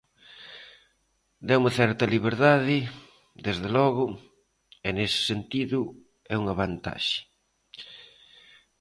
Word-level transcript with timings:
Deume 1.47 1.69
certa 1.79 2.05
liberdade, 2.13 2.77
desde 3.45 3.67
logo, 3.77 4.05
e 4.87 4.89
nese 4.97 5.19
sentido 5.29 5.79
é 6.33 6.35
unha 6.41 6.57
vantaxe. 6.61 7.19